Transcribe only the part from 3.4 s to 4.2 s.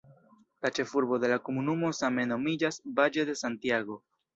Santiago".